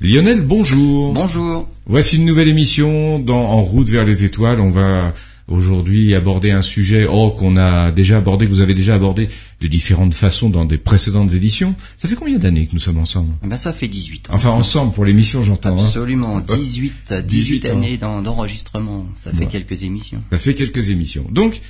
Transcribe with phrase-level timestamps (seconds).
[0.00, 1.12] Lionel, bonjour.
[1.12, 1.68] Bonjour.
[1.86, 4.60] Voici une nouvelle émission dans En route vers les étoiles.
[4.60, 5.12] On va
[5.48, 9.28] aujourd'hui aborder un sujet oh, qu'on a déjà abordé, que vous avez déjà abordé
[9.60, 11.74] de différentes façons dans des précédentes éditions.
[11.96, 13.32] Ça fait combien d'années que nous sommes ensemble?
[13.42, 14.34] Ben Ça fait 18 ans.
[14.34, 15.76] Enfin ensemble pour l'émission j'entends.
[15.76, 15.86] Hein.
[15.86, 19.04] Absolument, 18, 18, années d'enregistrement.
[19.16, 20.22] Ça fait quelques émissions.
[20.30, 21.24] Ça fait quelques émissions.
[21.28, 21.60] Donc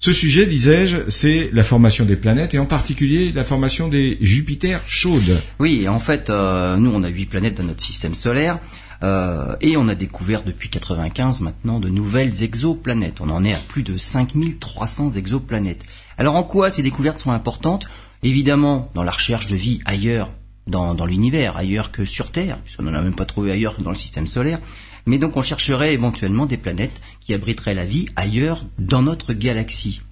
[0.00, 4.82] ce sujet, disais-je, c'est la formation des planètes et en particulier la formation des Jupiters
[4.86, 5.40] chaudes.
[5.58, 8.58] Oui, en fait, euh, nous on a huit planètes dans notre système solaire.
[9.02, 13.20] Euh, et on a découvert depuis 95 maintenant de nouvelles exoplanètes.
[13.20, 15.84] On en est à plus de 5300 exoplanètes.
[16.16, 17.86] Alors en quoi ces découvertes sont importantes?
[18.22, 20.32] Évidemment, dans la recherche de vie ailleurs
[20.66, 23.82] dans, dans l'univers, ailleurs que sur Terre, puisqu'on n'en a même pas trouvé ailleurs que
[23.82, 24.60] dans le système solaire.
[25.08, 30.02] Mais donc on chercherait éventuellement des planètes qui abriteraient la vie ailleurs dans notre galaxie.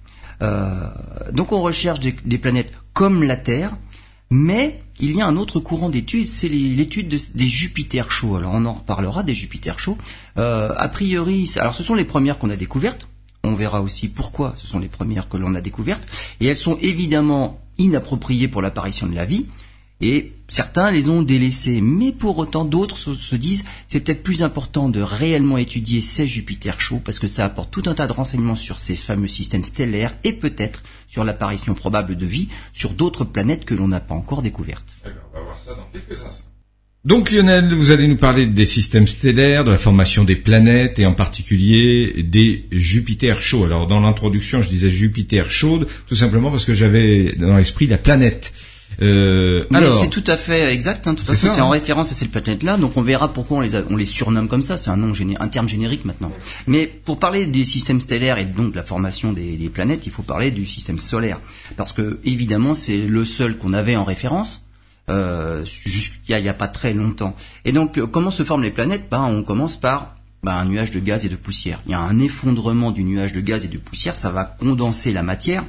[0.41, 0.89] Euh,
[1.31, 3.77] donc on recherche des, planètes comme la Terre,
[4.31, 8.37] mais il y a un autre courant d'études, c'est l'étude des Jupiters chauds.
[8.37, 9.99] Alors on en reparlera des Jupiters chauds.
[10.39, 13.07] Euh, a priori, alors ce sont les premières qu'on a découvertes.
[13.43, 16.07] On verra aussi pourquoi ce sont les premières que l'on a découvertes.
[16.39, 19.45] Et elles sont évidemment inappropriées pour l'apparition de la vie.
[19.99, 24.89] Et certains les ont délaissés, mais pour autant d'autres se, disent c'est peut-être plus important
[24.89, 28.55] de réellement étudier ces Jupiters chauds parce que ça apporte tout un tas de renseignements
[28.55, 33.65] sur ces fameux systèmes stellaires et peut-être sur l'apparition probable de vie sur d'autres planètes
[33.65, 34.95] que l'on n'a pas encore découvertes.
[35.03, 36.45] on va voir ça dans quelques instants.
[37.05, 41.05] Donc Lionel, vous allez nous parler des systèmes stellaires, de la formation des planètes et
[41.05, 43.63] en particulier des Jupiters chauds.
[43.63, 47.97] Alors dans l'introduction, je disais Jupiter chaude tout simplement parce que j'avais dans l'esprit la
[47.97, 48.53] planète.
[49.01, 51.07] Euh, c'est tout à fait exact.
[51.07, 51.71] Hein, c'est en hein.
[51.71, 52.77] référence à cette planète-là.
[52.77, 54.77] Donc on verra pourquoi on les, on les surnomme comme ça.
[54.77, 56.31] C'est un nom, un terme générique maintenant.
[56.65, 60.11] Mais pour parler des systèmes stellaires et donc de la formation des, des planètes, il
[60.11, 61.39] faut parler du système solaire,
[61.75, 64.63] parce que évidemment c'est le seul qu'on avait en référence.
[65.09, 67.33] Euh, jusqu'il n'y a, pas très longtemps.
[67.63, 69.07] Et donc, euh, comment se forment les planètes?
[69.09, 71.81] Ben, On commence par ben, un nuage de gaz et de poussière.
[71.85, 75.13] Il y a un effondrement du nuage de gaz et de poussière, ça va condenser
[75.13, 75.63] la matière.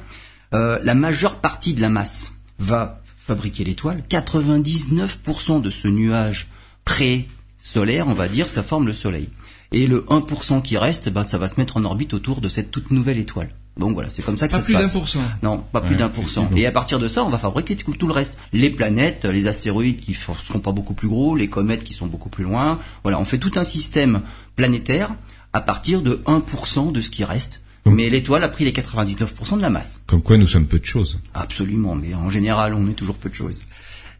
[0.53, 2.98] Euh, la majeure partie de la masse va
[3.29, 6.47] fabriquer l'étoile, 99% de ce nuage
[6.83, 9.29] pré-solaire, on va dire, ça forme le Soleil.
[9.71, 12.71] Et le 1% qui reste, bah, ça va se mettre en orbite autour de cette
[12.71, 13.51] toute nouvelle étoile.
[13.77, 14.93] Donc voilà, c'est comme ça que ça se passe.
[14.93, 16.49] Pas plus d'un Non, pas plus d'un pour cent.
[16.55, 18.39] Et à partir de ça, on va fabriquer tout le reste.
[18.51, 22.07] Les planètes, les astéroïdes qui ne seront pas beaucoup plus gros, les comètes qui sont
[22.07, 22.79] beaucoup plus loin.
[23.03, 24.21] Voilà, on fait tout un système
[24.55, 25.13] planétaire
[25.53, 29.61] à partir de 1% de ce qui reste mais l'étoile a pris les 99% de
[29.61, 30.01] la masse.
[30.07, 31.19] Comme quoi nous sommes peu de choses.
[31.33, 33.61] Absolument, mais en général on est toujours peu de choses.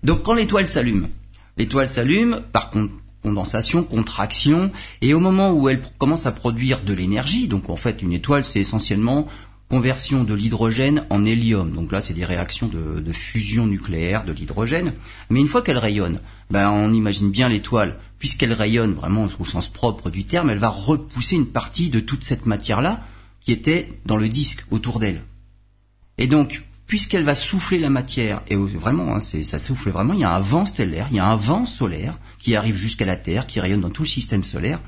[0.04, 1.08] Donc quand l'étoile s'allume,
[1.58, 2.72] l'étoile s'allume par
[3.22, 4.72] condensation, contraction,
[5.02, 8.46] et au moment où elle commence à produire de l'énergie, donc en fait une étoile
[8.46, 9.28] c'est essentiellement
[9.70, 11.72] conversion de l'hydrogène en hélium.
[11.74, 14.94] Donc là, c'est des réactions de, de, fusion nucléaire de l'hydrogène.
[15.30, 16.20] Mais une fois qu'elle rayonne,
[16.50, 20.70] ben, on imagine bien l'étoile, puisqu'elle rayonne vraiment au sens propre du terme, elle va
[20.70, 23.04] repousser une partie de toute cette matière-là
[23.50, 25.24] qui était dans le disque autour d'elle.
[26.20, 30.24] Et donc, puisqu'elle va souffler la matière, et vraiment, hein, ça souffle vraiment, il y
[30.24, 33.48] a un vent stellaire, il y a un vent solaire qui arrive jusqu'à la Terre,
[33.48, 34.80] qui rayonne dans tout le système solaire,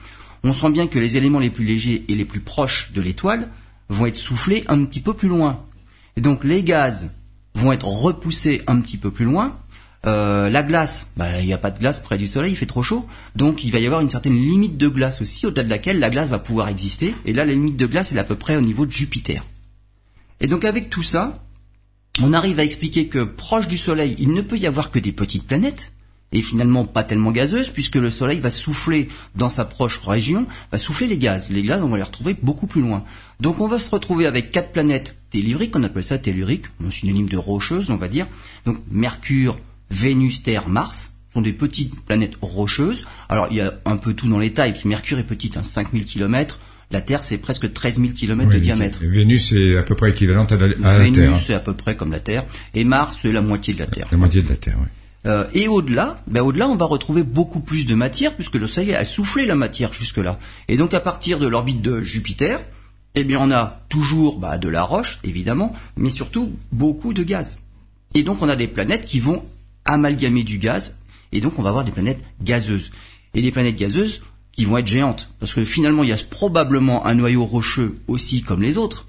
[0.43, 3.49] on sent bien que les éléments les plus légers et les plus proches de l'étoile
[3.89, 5.65] vont être soufflés un petit peu plus loin.
[6.15, 7.15] Et donc les gaz
[7.55, 9.57] vont être repoussés un petit peu plus loin,
[10.05, 12.65] euh, la glace, bah, il n'y a pas de glace près du soleil, il fait
[12.65, 13.05] trop chaud.
[13.35, 16.09] Donc il va y avoir une certaine limite de glace aussi, au-delà de laquelle la
[16.09, 17.15] glace va pouvoir exister.
[17.25, 19.45] Et là, la limite de glace, elle est à peu près au niveau de Jupiter.
[20.39, 21.43] Et donc avec tout ça,
[22.19, 25.11] on arrive à expliquer que proche du soleil, il ne peut y avoir que des
[25.11, 25.93] petites planètes,
[26.33, 30.77] et finalement pas tellement gazeuses, puisque le soleil va souffler dans sa proche région, va
[30.77, 31.49] souffler les gaz.
[31.49, 33.03] Les gaz, on va les retrouver beaucoup plus loin.
[33.39, 37.37] Donc on va se retrouver avec quatre planètes telluriques, on appelle ça tellurique, synonyme de
[37.37, 38.27] rocheuse, on va dire.
[38.65, 39.59] Donc Mercure,
[39.91, 43.05] Vénus, Terre, Mars sont des petites planètes rocheuses.
[43.29, 45.57] Alors il y a un peu tout dans les tailles, parce que Mercure est petite,
[45.57, 46.59] hein, 5000 km.
[46.91, 48.99] La Terre, c'est presque 13 000 km de diamètre.
[49.01, 50.99] Vénus est à peu près équivalente à la, Terre.
[50.99, 52.43] Vénus c'est à peu près comme la Terre.
[52.73, 54.07] Et Mars, c'est la moitié de la Terre.
[54.11, 54.87] La moitié de la Terre, oui.
[55.27, 58.95] Euh, et au-delà, ben au-delà, on va retrouver beaucoup plus de matière, puisque le Soleil
[58.95, 60.39] a soufflé la matière jusque-là.
[60.67, 62.59] Et donc, à partir de l'orbite de Jupiter,
[63.13, 67.59] eh bien, on a toujours bah, de la roche, évidemment, mais surtout beaucoup de gaz.
[68.15, 69.43] Et donc, on a des planètes qui vont
[69.85, 70.99] amalgamer du gaz,
[71.31, 72.91] et donc on va avoir des planètes gazeuses.
[73.33, 77.05] Et des planètes gazeuses qui vont être géantes, parce que finalement il y a probablement
[77.05, 79.07] un noyau rocheux aussi comme les autres,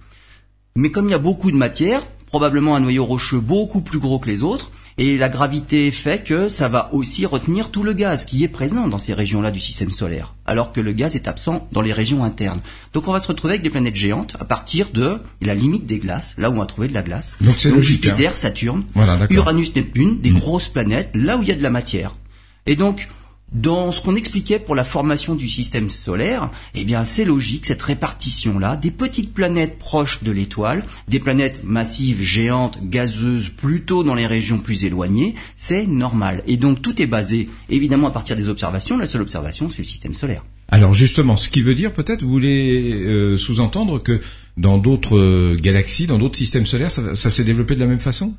[0.76, 4.18] mais comme il y a beaucoup de matière, probablement un noyau rocheux beaucoup plus gros
[4.18, 8.24] que les autres, et la gravité fait que ça va aussi retenir tout le gaz
[8.24, 11.68] qui est présent dans ces régions-là du système solaire, alors que le gaz est absent
[11.72, 12.62] dans les régions internes.
[12.94, 15.98] Donc on va se retrouver avec des planètes géantes à partir de la limite des
[15.98, 17.36] glaces, là où on va trouver de la glace.
[17.42, 18.84] Donc c'est Jupiter, Saturne,
[19.28, 20.38] Uranus, Neptune, des mm.
[20.38, 22.16] grosses planètes, là où il y a de la matière.
[22.64, 23.08] Et donc,
[23.54, 27.82] dans ce qu'on expliquait pour la formation du système solaire, eh bien c'est logique cette
[27.82, 34.26] répartition-là, des petites planètes proches de l'étoile, des planètes massives, géantes, gazeuses, plutôt dans les
[34.26, 36.42] régions plus éloignées, c'est normal.
[36.46, 39.86] Et donc tout est basé évidemment à partir des observations, la seule observation c'est le
[39.86, 40.44] système solaire.
[40.68, 44.20] Alors justement, ce qui veut dire peut-être, vous voulez euh, sous-entendre que
[44.56, 48.00] dans d'autres euh, galaxies, dans d'autres systèmes solaires, ça, ça s'est développé de la même
[48.00, 48.34] façon?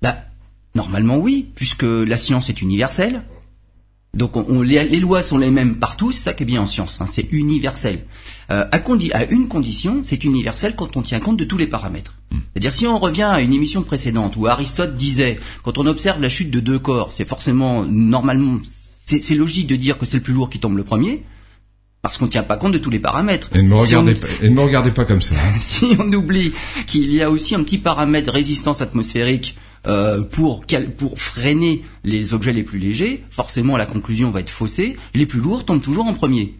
[0.00, 0.16] Bah,
[0.74, 3.22] normalement oui, puisque la science est universelle,
[4.14, 6.98] donc on, les, lois sont les mêmes partout, c'est ça qui est bien en science,
[7.00, 8.04] hein, c'est universel.
[8.50, 12.14] Euh, à, à, une condition, c'est universel quand on tient compte de tous les paramètres.
[12.30, 12.38] Hmm.
[12.52, 16.28] C'est-à-dire si on revient à une émission précédente où Aristote disait, quand on observe la
[16.28, 18.58] chute de deux corps, c'est forcément normalement,
[19.06, 21.24] c'est logique de dire que c'est le plus lourd qui tombe le premier,
[22.02, 23.48] parce qu'on ne tient pas compte de tous les paramètres.
[23.54, 25.36] Et ne me regardez, pas, ne me regardez pas comme ça.
[25.36, 25.54] Hein.
[25.60, 26.52] si on oublie
[26.86, 30.64] qu'il y a aussi un petit paramètre résistance atmosphérique euh, pour,
[31.16, 35.64] freiner les objets les plus légers, forcément la conclusion va être faussée, les plus lourds
[35.64, 36.58] tombent toujours en premier.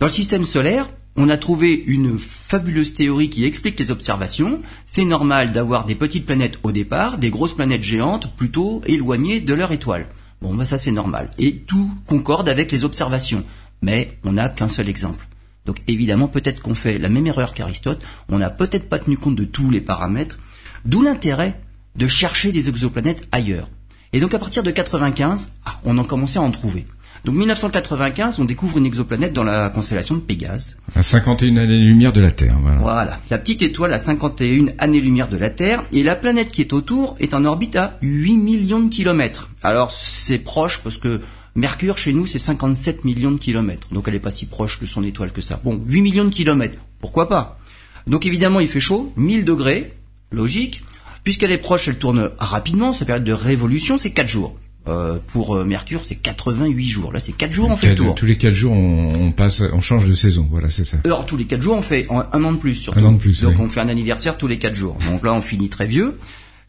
[0.00, 4.62] Dans le système solaire, on a trouvé une fabuleuse théorie qui explique les observations.
[4.86, 9.54] C'est normal d'avoir des petites planètes au départ, des grosses planètes géantes plutôt éloignées de
[9.54, 10.06] leur étoile.
[10.40, 11.30] Bon, bah ça c'est normal.
[11.38, 13.44] Et tout concorde avec les observations.
[13.82, 15.26] Mais on n'a qu'un seul exemple.
[15.66, 19.36] Donc évidemment, peut-être qu'on fait la même erreur qu'Aristote, on n'a peut-être pas tenu compte
[19.36, 20.38] de tous les paramètres,
[20.84, 21.60] d'où l'intérêt
[21.98, 23.68] de chercher des exoplanètes ailleurs.
[24.12, 26.86] Et donc à partir de 95, ah, on en commençait à en trouver.
[27.24, 30.76] Donc 1995, on découvre une exoplanète dans la constellation de Pégase.
[30.94, 32.56] À 51 années-lumière de la Terre.
[32.62, 32.78] Voilà.
[32.78, 33.20] voilà.
[33.28, 35.82] La petite étoile à 51 années-lumière de la Terre.
[35.92, 39.50] Et la planète qui est autour est en orbite à 8 millions de kilomètres.
[39.62, 41.20] Alors c'est proche parce que
[41.56, 43.88] Mercure chez nous c'est 57 millions de kilomètres.
[43.90, 45.60] Donc elle n'est pas si proche de son étoile que ça.
[45.64, 46.78] Bon, 8 millions de kilomètres.
[47.00, 47.58] Pourquoi pas?
[48.06, 49.94] Donc évidemment il fait chaud, 1000 degrés.
[50.30, 50.84] Logique.
[51.28, 52.94] Puisqu'elle est proche, elle tourne rapidement.
[52.94, 54.56] Sa période de révolution, c'est 4 jours.
[54.86, 57.12] Euh, pour euh, Mercure, c'est 88 jours.
[57.12, 58.14] Là, c'est 4 jours, on fait le tour.
[58.14, 60.48] Tous les 4 jours, on, passe, on change de saison.
[60.50, 60.96] Voilà, c'est ça.
[61.04, 62.98] Alors, tous les 4 jours, on fait un, an de plus, surtout.
[62.98, 64.96] Un an de plus, Donc, on fait un anniversaire tous les 4 jours.
[65.04, 66.18] Donc là, on finit très vieux.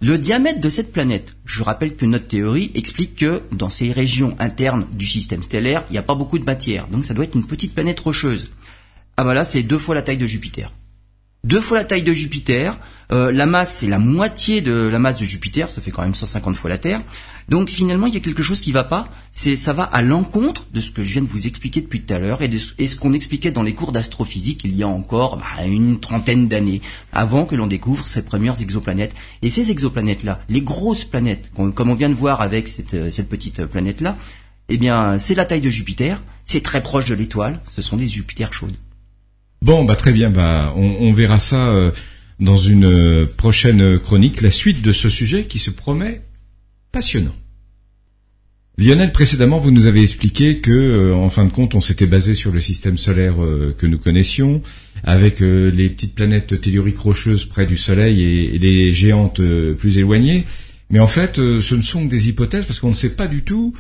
[0.01, 4.35] Le diamètre de cette planète, je rappelle que notre théorie explique que dans ces régions
[4.39, 6.89] internes du système stellaire, il n'y a pas beaucoup de matière.
[6.89, 8.51] Donc, ça doit être une petite planète rocheuse.
[9.15, 10.73] Ah bah là, c'est deux fois la taille de Jupiter
[11.43, 12.77] deux fois la taille de Jupiter.
[13.11, 16.13] Euh, la masse, c'est la moitié de la masse de Jupiter, ça fait quand même
[16.13, 17.01] 150 fois la Terre.
[17.47, 19.09] Donc finalement, il y a quelque chose qui va pas.
[19.31, 22.13] C'est ça va à l'encontre de ce que je viens de vous expliquer depuis tout
[22.13, 25.37] à l'heure et, de, ce qu'on expliquait dans les cours d'astrophysique il y a encore
[25.37, 26.81] bah, une trentaine d'années,
[27.11, 29.15] avant que l'on découvre ces premières exoplanètes.
[29.41, 33.65] Et ces exoplanètes-là, les grosses planètes, comme on vient de voir avec cette, cette petite
[33.65, 34.17] planète-là,
[34.69, 38.07] eh bien, c'est la taille de Jupiter, c'est très proche de l'étoile, ce sont des
[38.07, 38.77] Jupiters chaudes.
[39.61, 41.91] Bon, bah très bien, bah, on, verra ça euh,
[42.39, 46.21] dans une euh, prochaine chronique, la suite de ce sujet qui se promet
[46.93, 47.35] passionnant.
[48.77, 52.33] Lionel, précédemment, vous nous avez expliqué que, euh, en fin de compte, on s'était basé
[52.33, 53.35] sur le système solaire
[53.77, 54.61] que nous connaissions,
[55.03, 59.41] avec les petites planètes telluriques rocheuses près du Soleil et, les géantes
[59.77, 60.45] plus éloignées.
[60.89, 63.43] Mais en fait, ce ne sont que des hypothèses parce qu'on ne sait pas du
[63.43, 63.73] tout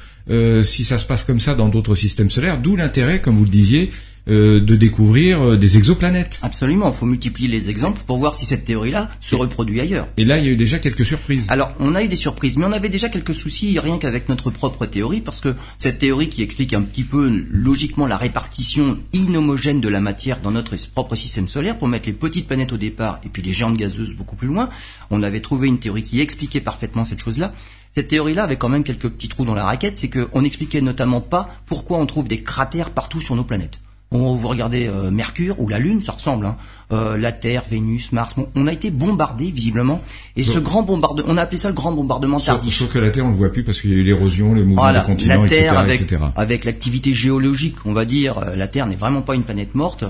[0.61, 2.61] si ça se passe comme ça dans d'autres systèmes solaires.
[2.61, 3.89] D'où l'intérêt, comme vous le disiez,
[4.29, 6.39] euh, de découvrir euh, des exoplanètes.
[6.43, 10.07] Absolument, il faut multiplier les exemples pour voir si cette théorie-là se reproduit ailleurs.
[10.17, 11.47] Et là, il y a eu déjà quelques surprises.
[11.49, 14.51] Alors, on a eu des surprises, mais on avait déjà quelques soucis rien qu'avec notre
[14.51, 19.81] propre théorie, parce que cette théorie qui explique un petit peu logiquement la répartition inhomogène
[19.81, 23.19] de la matière dans notre propre système solaire, pour mettre les petites planètes au départ
[23.25, 24.69] et puis les géantes gazeuses beaucoup plus loin,
[25.09, 27.53] on avait trouvé une théorie qui expliquait parfaitement cette chose-là.
[27.91, 31.21] Cette théorie-là avait quand même quelques petits trous dans la raquette, c'est qu'on n'expliquait notamment
[31.21, 33.79] pas pourquoi on trouve des cratères partout sur nos planètes.
[34.11, 36.47] On, vous regardez euh, Mercure ou la Lune, ça ressemble.
[36.47, 36.57] Hein.
[36.91, 38.33] Euh, la Terre, Vénus, Mars.
[38.55, 40.01] on a été bombardé visiblement.
[40.35, 42.73] Et ce grand bombardement, on a appelé ça le grand bombardement tardif.
[42.73, 44.65] Sauf, que la Terre, on le voit plus parce qu'il y a eu l'érosion, le
[44.65, 48.67] mouvement des continents, la Terre etc., avec, Avec l'activité géologique, on va dire, euh, la
[48.67, 50.03] Terre n'est vraiment pas une planète morte.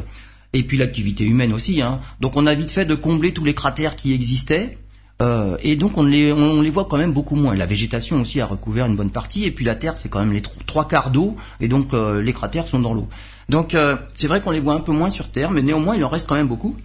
[0.54, 1.82] Et puis l'activité humaine aussi.
[1.82, 2.00] Hein.
[2.22, 4.78] Donc on a vite fait de combler tous les cratères qui existaient.
[5.22, 7.54] Euh, et donc on les, on les voit quand même beaucoup moins.
[7.56, 10.32] La végétation aussi a recouvert une bonne partie, et puis la Terre c'est quand même
[10.32, 13.10] les trois quarts d'eau, et donc les cratères sont dans l'eau.
[13.50, 16.06] Donc euh, c'est vrai qu'on les voit un peu moins sur Terre, mais néanmoins il
[16.06, 16.78] en reste quand même beaucoup.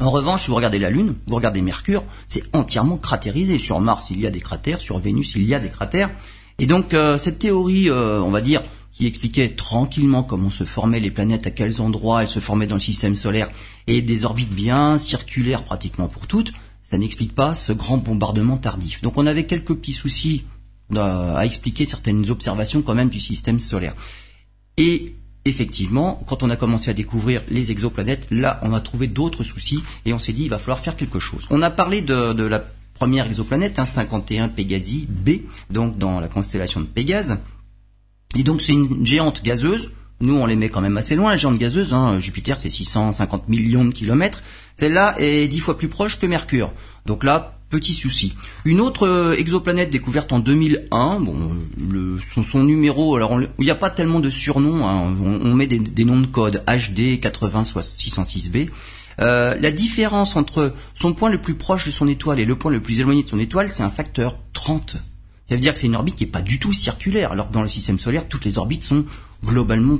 [0.00, 3.58] En revanche, si vous regardez la Lune, vous regardez Mercure, c'est entièrement cratérisé.
[3.58, 6.10] Sur Mars, il y a des cratères, sur Vénus, il y a des cratères.
[6.58, 11.00] Et donc euh, cette théorie, euh, on va dire, qui expliquait tranquillement comment se formaient
[11.00, 13.48] les planètes, à quels endroits elles se formaient dans le système solaire,
[13.86, 19.02] et des orbites bien circulaires pratiquement pour toutes, ça n'explique pas ce grand bombardement tardif.
[19.02, 20.44] Donc on avait quelques petits soucis
[20.96, 23.94] à expliquer certaines observations quand même du système solaire.
[24.76, 29.42] Et effectivement, quand on a commencé à découvrir les exoplanètes, là, on a trouvé d'autres
[29.42, 31.46] soucis et on s'est dit, il va falloir faire quelque chose.
[31.50, 32.62] On a parlé de, la
[32.94, 35.30] première exoplanète, hein, 51 Pégasi B,
[35.70, 37.38] donc dans la constellation de Pégase.
[38.36, 39.90] Et donc c'est une géante gazeuse.
[40.20, 41.94] Nous, on les met quand même assez loin, la géante gazeuse.
[41.94, 42.18] Hein.
[42.18, 44.42] Jupiter, c'est 650 millions de kilomètres.
[44.76, 46.72] Celle-là est dix fois plus proche que Mercure.
[47.06, 48.34] Donc là, petit souci.
[48.64, 53.76] Une autre euh, exoplanète découverte en 2001, bon, le, son, numéro, alors il n'y a
[53.76, 55.16] pas tellement de surnoms, hein.
[55.22, 58.68] on, met des, noms de code HD 80 606b.
[59.20, 62.70] Euh, la différence entre son point le plus proche de son étoile et le point
[62.70, 64.96] le plus éloigné de son étoile, c'est un facteur 30.
[65.46, 67.52] Ça veut dire que c'est une orbite qui n'est pas du tout circulaire, alors que
[67.52, 69.04] dans le système solaire, toutes les orbites sont
[69.44, 69.98] globalement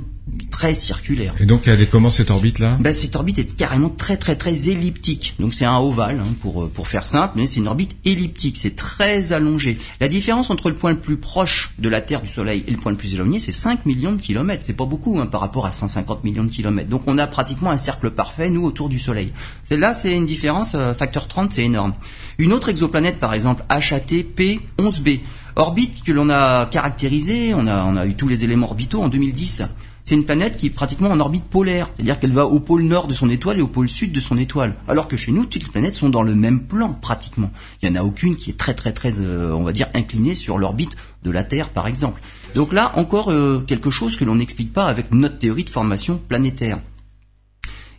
[0.51, 1.33] très circulaire.
[1.39, 4.35] Et donc elle est comment cette orbite là ben, Cette orbite est carrément très très
[4.35, 5.35] très elliptique.
[5.39, 8.75] Donc c'est un ovale hein, pour, pour faire simple, mais c'est une orbite elliptique, c'est
[8.75, 9.77] très allongé.
[9.99, 12.77] La différence entre le point le plus proche de la Terre du Soleil et le
[12.77, 14.63] point le plus éloigné, c'est 5 millions de kilomètres.
[14.63, 16.89] C'est pas beaucoup hein, par rapport à 150 millions de kilomètres.
[16.89, 19.33] Donc on a pratiquement un cercle parfait, nous, autour du Soleil.
[19.63, 21.93] Celle-là, c'est une différence, euh, facteur 30, c'est énorme.
[22.37, 25.19] Une autre exoplanète, par exemple, HAT P11b,
[25.55, 29.63] orbite que l'on a caractérisée, on a, a eu tous les éléments orbitaux en 2010
[30.03, 33.07] c'est une planète qui est pratiquement en orbite polaire, c'est-à-dire qu'elle va au pôle nord
[33.07, 34.75] de son étoile et au pôle sud de son étoile.
[34.87, 37.51] Alors que chez nous, toutes les planètes sont dans le même plan, pratiquement.
[37.81, 40.35] Il n'y en a aucune qui est très très très, euh, on va dire, inclinée
[40.35, 42.21] sur l'orbite de la Terre, par exemple.
[42.55, 46.19] Donc là, encore euh, quelque chose que l'on n'explique pas avec notre théorie de formation
[46.27, 46.79] planétaire.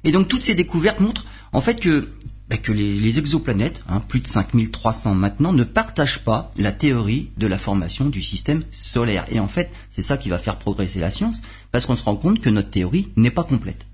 [0.04, 2.08] Et donc toutes ces découvertes montrent en fait que
[2.52, 7.46] bah, que les, exoplanètes, hein, plus de 5300 maintenant, ne partagent pas la théorie de
[7.46, 9.24] la formation du système solaire.
[9.30, 11.40] Et en fait, c'est ça qui va faire progresser la science,
[11.70, 13.86] parce qu'on se rend compte que notre théorie n'est pas complète.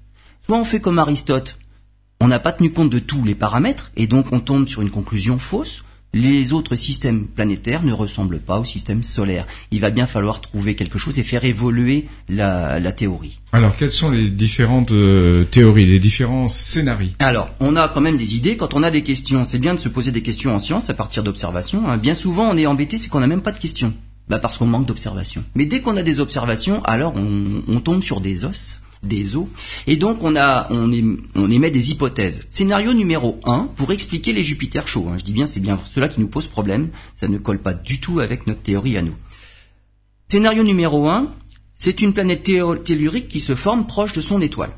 [0.45, 1.57] Soit on fait comme Aristote,
[2.21, 4.91] on n'a pas tenu compte de tous les paramètres, et donc on tombe sur une
[4.91, 5.85] conclusion fausse,
[6.15, 9.47] les autres systèmes planétaires ne ressemblent pas au système solaire.
[9.71, 13.41] Il va bien falloir trouver quelque chose et faire évoluer la, théorie.
[13.53, 17.11] Alors, quelles sont les différentes euh, théories, les différents scénarios?
[17.19, 18.57] Alors, on a quand même des idées.
[18.57, 20.95] Quand on a des questions, c'est bien de se poser des questions en science à
[20.95, 21.88] partir d'observations.
[21.88, 21.99] Hein.
[21.99, 23.93] Bien souvent, on est embêté, c'est qu'on n'a même pas de questions.
[24.29, 25.43] Bah parce qu'on manque d'observations.
[25.55, 29.49] Mais dès qu'on a des observations, alors on tombe sur des os des eaux.
[29.87, 30.90] Et donc on a, on,
[31.50, 32.47] émet des hypothèses.
[32.50, 35.09] Scénario numéro 1 pour expliquer les Jupiters chauds.
[35.09, 35.17] Hein.
[35.19, 36.88] Je dis bien, c'est bien cela qui nous pose problème.
[37.14, 39.14] Ça ne colle pas du tout avec notre théorie à nous.
[40.28, 41.28] Scénario numéro 1,
[41.75, 44.73] c'est une planète tellurique qui se forme proche de son étoile.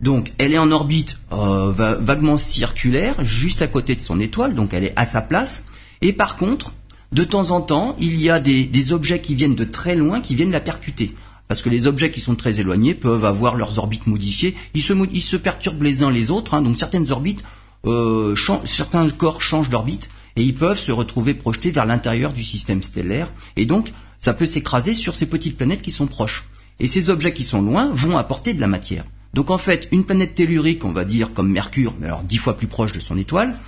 [0.00, 4.74] Donc elle est en orbite euh, vaguement circulaire, juste à côté de son étoile, donc
[4.74, 5.64] elle est à sa place.
[6.02, 6.72] Et par contre,
[7.12, 10.34] de temps en temps, il y a des objets qui viennent de très loin qui
[10.34, 11.14] viennent la percuter
[11.48, 14.54] parce que les objets qui sont très éloignés peuvent avoir leurs orbites modifiées.
[14.74, 17.44] Ils se, ils se perturbent les uns les autres, hein, donc certaines orbites,
[17.86, 18.34] euh,
[18.64, 23.32] certains corps changent d'orbite et ils peuvent se retrouver projetés vers l'intérieur du système stellaire.
[23.56, 26.48] Et donc, ça peut s'écraser sur ces petites planètes qui sont proches.
[26.78, 29.04] Et ces objets qui sont loin vont apporter de la matière.
[29.34, 32.56] Donc en fait, une planète tellurique, on va dire comme Mercure, mais alors dix fois
[32.56, 33.58] plus proche de son étoile,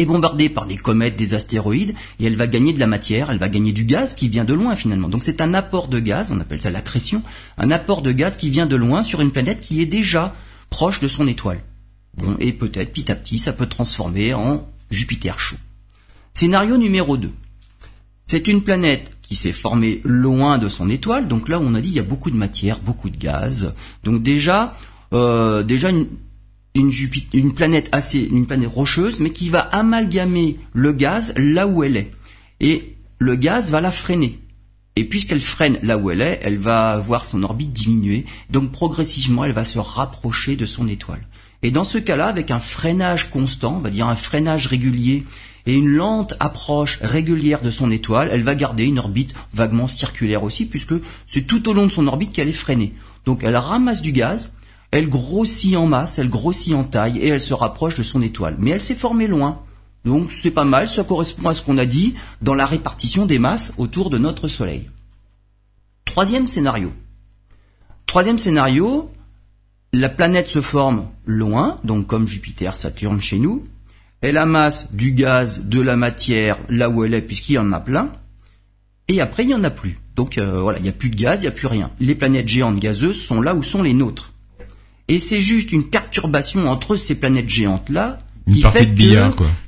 [0.00, 3.38] est bombardée par des comètes, des astéroïdes, et elle va gagner de la matière, elle
[3.38, 5.08] va gagner du gaz qui vient de loin finalement.
[5.08, 7.22] Donc c'est un apport de gaz, on appelle ça l'accrétion,
[7.58, 10.34] un apport de gaz qui vient de loin sur une planète qui est déjà
[10.70, 11.60] proche de son étoile.
[12.16, 15.56] Bon, et peut-être petit à petit ça peut transformer en Jupiter chaud.
[16.34, 17.30] Scénario numéro 2.
[18.26, 21.88] C'est une planète qui s'est formée loin de son étoile, donc là on a dit
[21.90, 23.74] il y a beaucoup de matière, beaucoup de gaz.
[24.02, 24.76] Donc déjà,
[25.12, 26.06] euh, déjà une,
[26.80, 31.96] une, planète assez, une planète rocheuse, mais qui va amalgamer le gaz là où elle
[31.96, 32.10] est.
[32.60, 34.38] Et le gaz va la freiner.
[34.96, 38.26] Et puisqu'elle freine là où elle est, elle va voir son orbite diminuer.
[38.50, 41.26] Donc progressivement, elle va se rapprocher de son étoile.
[41.62, 45.24] Et dans ce cas-là, avec un freinage constant, on va dire un freinage régulier,
[45.66, 50.42] et une lente approche régulière de son étoile, elle va garder une orbite vaguement circulaire
[50.42, 50.94] aussi, puisque
[51.26, 52.94] c'est tout au long de son orbite qu'elle est freinée.
[53.26, 54.52] Donc elle ramasse du gaz,
[54.90, 58.56] elle grossit en masse, elle grossit en taille et elle se rapproche de son étoile.
[58.58, 59.62] Mais elle s'est formée loin.
[60.04, 63.38] Donc c'est pas mal, ça correspond à ce qu'on a dit dans la répartition des
[63.38, 64.88] masses autour de notre Soleil.
[66.04, 66.92] Troisième scénario.
[68.06, 69.10] Troisième scénario,
[69.92, 73.66] la planète se forme loin, donc comme Jupiter, Saturne chez nous.
[74.22, 77.80] Elle amasse du gaz, de la matière là où elle est, puisqu'il y en a
[77.80, 78.12] plein.
[79.08, 79.98] Et après, il n'y en a plus.
[80.16, 81.90] Donc euh, voilà, il n'y a plus de gaz, il n'y a plus rien.
[82.00, 84.29] Les planètes géantes gazeuses sont là où sont les nôtres.
[85.10, 88.86] Et c'est juste une perturbation entre ces planètes géantes-là qui fait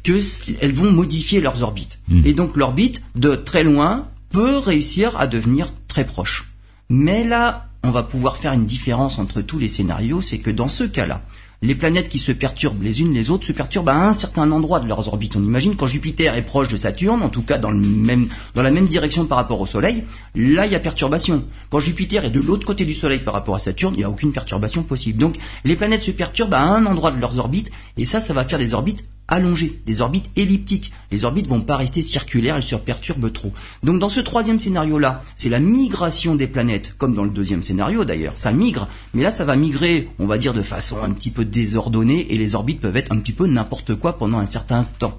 [0.04, 0.20] que,
[0.61, 1.99] elles vont modifier leurs orbites.
[2.06, 2.22] Hmm.
[2.25, 6.52] Et donc l'orbite, de très loin, peut réussir à devenir très proche.
[6.90, 10.68] Mais là, on va pouvoir faire une différence entre tous les scénarios, c'est que dans
[10.68, 11.22] ce cas-là,
[11.62, 14.81] les planètes qui se perturbent les unes les autres se perturbent à un certain endroit
[14.81, 15.37] de leurs orbites.
[15.37, 18.62] On imagine quand Jupiter est proche de Saturne, en tout cas dans, le même, dans
[18.62, 20.04] la même direction par rapport au Soleil,
[20.35, 21.45] là il y a perturbation.
[21.71, 24.11] Quand Jupiter est de l'autre côté du Soleil par rapport à Saturne, il n'y a
[24.11, 25.19] aucune perturbation possible.
[25.19, 28.45] Donc les planètes se perturbent à un endroit de leurs orbites, et ça, ça va
[28.45, 30.93] faire des orbites allongées, des orbites elliptiques.
[31.11, 33.52] Les orbites vont pas rester circulaires, elles se perturbent trop.
[33.83, 38.05] Donc dans ce troisième scénario-là, c'est la migration des planètes, comme dans le deuxième scénario
[38.05, 41.31] d'ailleurs, ça migre, mais là ça va migrer, on va dire de façon un petit
[41.31, 44.87] peu désordonnée, et les orbites peuvent être un petit peu n'importe quoi pendant un certain
[44.99, 45.19] temps.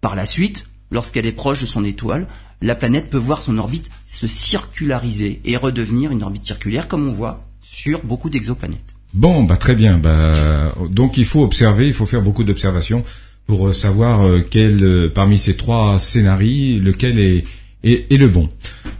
[0.00, 2.28] Par la suite, lorsqu'elle est proche de son étoile,
[2.60, 7.12] la planète peut voir son orbite se circulariser et redevenir une orbite circulaire comme on
[7.12, 8.94] voit sur beaucoup d'exoplanètes.
[9.14, 9.96] Bon, bah très bien.
[9.96, 13.04] Bah, donc il faut observer, il faut faire beaucoup d'observations
[13.48, 17.44] pour euh, savoir euh, quel euh, parmi ces trois scénarios, lequel est,
[17.82, 18.48] est, le bon.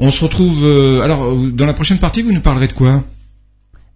[0.00, 0.64] On se retrouve.
[1.02, 3.04] alors, dans la prochaine partie, vous nous parlerez de quoi?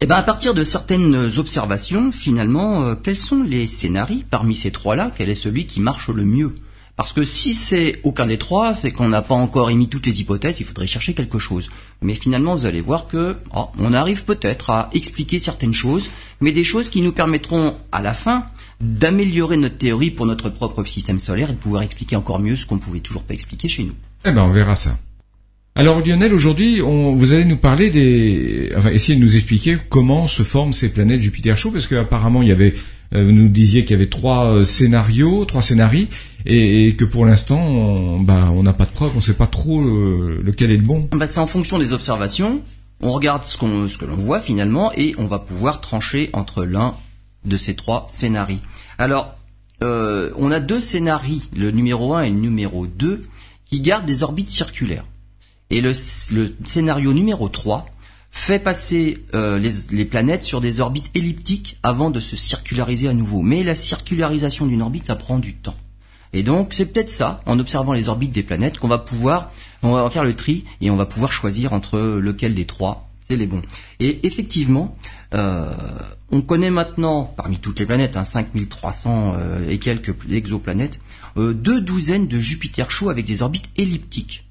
[0.00, 5.12] Eh ben, à partir de certaines observations, finalement, quels sont les scénarios parmi ces trois-là?
[5.16, 6.54] Quel est celui qui marche le mieux?
[6.97, 10.21] Parce que si c'est aucun des trois, c'est qu'on n'a pas encore émis toutes les
[10.21, 11.71] hypothèses, il faudrait chercher quelque chose.
[12.02, 16.52] Mais finalement, vous allez voir que oh, on arrive peut-être à expliquer certaines choses, mais
[16.52, 18.47] des choses qui nous permettront à la fin
[18.82, 22.66] d'améliorer notre théorie pour notre propre système solaire et de pouvoir expliquer encore mieux ce
[22.66, 23.94] qu'on ne pouvait toujours pas expliquer chez nous.
[24.24, 24.98] Eh ben, on verra ça.
[25.74, 30.42] Alors Lionel, aujourd'hui, vous allez nous parler des, enfin, essayer de nous expliquer comment se
[30.42, 32.74] forment ces planètes Jupiter chaud, parce qu'apparemment il y avait,
[33.14, 36.08] euh, vous nous disiez qu'il y avait trois euh, scénarios, trois scénarios,
[36.44, 39.46] et, que pour l'instant, on bah, on n'a pas de preuves, on ne sait pas
[39.46, 41.08] trop euh, lequel est le bon.
[41.12, 42.60] Bah, c'est en fonction des observations.
[43.00, 46.64] On regarde ce, qu'on, ce que l'on voit finalement, et on va pouvoir trancher entre
[46.64, 46.94] l'un
[47.44, 48.58] de ces trois scénarios.
[48.99, 49.34] Alors,
[49.80, 53.22] on a deux scénarios, le numéro 1 et le numéro 2,
[53.64, 55.06] qui gardent des orbites circulaires.
[55.70, 57.87] Et le, scénario numéro 3
[58.30, 63.40] fait passer euh, les, planètes sur des orbites elliptiques avant de se circulariser à nouveau.
[63.40, 65.76] Mais la circularisation d'une orbite, ça prend du temps.
[66.34, 69.50] Et donc c'est peut-être ça, en observant les orbites des planètes, qu'on va pouvoir,
[70.11, 73.62] faire le tri et on va pouvoir choisir entre lequel des trois c'est les bons.
[74.00, 80.14] Et effectivement, euh, on connaît maintenant, parmi toutes les planètes, hein, 5300 euh, et quelques
[80.30, 81.00] exoplanètes,
[81.36, 84.44] deux douzaines de Jupiter chauds avec des orbites elliptiques.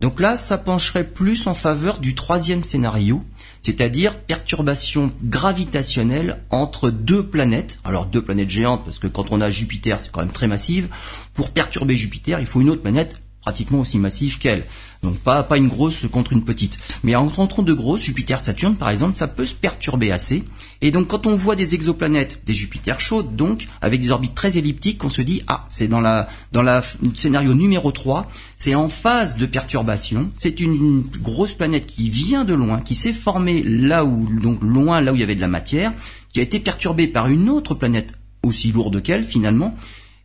[0.00, 3.24] Donc là, ça pencherait plus en faveur du troisième scénario,
[3.62, 7.80] c'est-à-dire perturbation gravitationnelle entre deux planètes.
[7.84, 10.88] Alors deux planètes géantes, parce que quand on a Jupiter, c'est quand même très massive.
[11.34, 13.16] Pour perturber Jupiter, il faut une autre planète
[13.48, 14.66] pratiquement aussi massive qu'elle.
[15.02, 16.76] Donc pas, pas une grosse contre une petite.
[17.02, 20.44] Mais entre de grosses, Jupiter, Saturne par exemple, ça peut se perturber assez.
[20.82, 24.58] Et donc quand on voit des exoplanètes, des Jupiter chaudes, donc avec des orbites très
[24.58, 26.82] elliptiques, on se dit ah c'est dans la dans la
[27.14, 30.28] scénario numéro 3, c'est en phase de perturbation.
[30.38, 35.00] C'est une, grosse planète qui vient de loin, qui s'est formée là où donc loin
[35.00, 35.94] là où il y avait de la matière,
[36.28, 39.74] qui a été perturbée par une autre planète aussi lourde qu'elle finalement.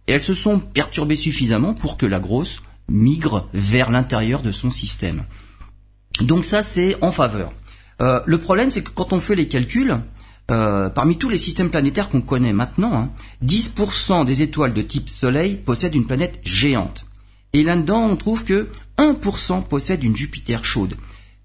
[0.08, 4.72] Et elles se sont perturbées suffisamment pour que la grosse migre vers l'intérieur de son
[4.72, 5.24] système.
[6.22, 7.52] Donc ça, c'est en faveur.
[8.02, 9.98] Euh, le problème, c'est que quand on fait les calculs,
[10.52, 13.14] euh, parmi tous les systèmes planétaires qu'on connaît maintenant,
[13.46, 17.06] 10% hein, des étoiles de type Soleil possèdent une planète géante.
[17.54, 18.68] Et là-dedans, on trouve que
[18.98, 20.96] 1% possède une Jupiter chaude.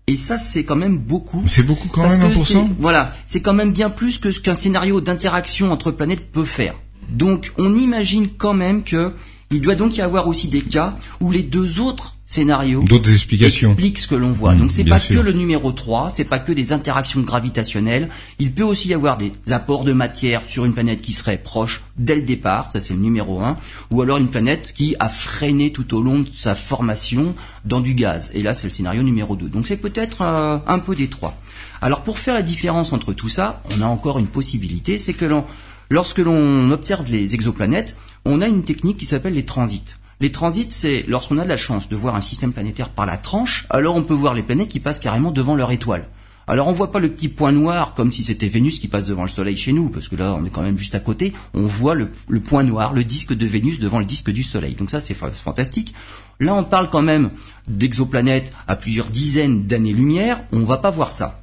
[0.07, 1.42] Et ça, c'est quand même beaucoup.
[1.46, 5.03] C'est beaucoup quand même, 1% Voilà, c'est quand même bien plus que ce qu'un scénario
[5.03, 6.74] d'interaction entre planètes peut faire.
[7.11, 9.12] Donc, on imagine quand même que
[9.50, 13.70] il doit donc y avoir aussi des cas où les deux autres scénarios d'autres explications
[13.70, 14.54] expliquent ce que l'on voit.
[14.54, 18.52] Mmh, donc c'est pas que le numéro 3, c'est pas que des interactions gravitationnelles, il
[18.52, 22.14] peut aussi y avoir des apports de matière sur une planète qui serait proche dès
[22.14, 23.56] le départ, ça c'est le numéro 1,
[23.90, 27.34] ou alors une planète qui a freiné tout au long de sa formation
[27.64, 28.30] dans du gaz.
[28.34, 29.48] Et là c'est le scénario numéro 2.
[29.48, 31.40] Donc c'est peut-être euh, un peu des trois.
[31.80, 35.24] Alors pour faire la différence entre tout ça, on a encore une possibilité, c'est que
[35.24, 35.44] l'on
[35.90, 37.96] Lorsque l'on observe les exoplanètes,
[38.28, 39.96] on a une technique qui s'appelle les transits.
[40.20, 43.16] Les transits, c'est lorsqu'on a de la chance de voir un système planétaire par la
[43.16, 46.06] tranche, alors on peut voir les planètes qui passent carrément devant leur étoile.
[46.46, 49.22] Alors on voit pas le petit point noir comme si c'était Vénus qui passe devant
[49.22, 51.32] le Soleil chez nous, parce que là on est quand même juste à côté.
[51.54, 52.10] On voit le,
[52.40, 54.74] point noir, le disque de Vénus devant le disque du Soleil.
[54.74, 55.94] Donc ça c'est fantastique.
[56.38, 57.30] Là on parle quand même
[57.66, 60.44] d'exoplanètes à plusieurs dizaines d'années-lumière.
[60.52, 61.42] On va pas voir ça.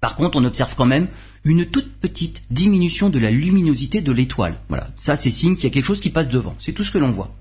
[0.00, 1.08] Par contre, on observe quand même
[1.46, 4.58] une toute petite diminution de la luminosité de l'étoile.
[4.68, 6.56] Voilà, ça c'est signe qu'il y a quelque chose qui passe devant.
[6.58, 7.32] C'est tout ce que l'on voit.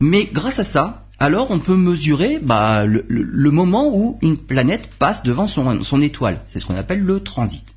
[0.00, 5.22] Mais grâce à ça, alors on peut mesurer bah, le, moment où une planète passe
[5.22, 6.40] devant son, son étoile.
[6.46, 7.76] C'est ce qu'on appelle le transit.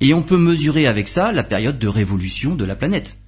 [0.00, 3.18] Et on peut mesurer avec ça la période de révolution de la planète.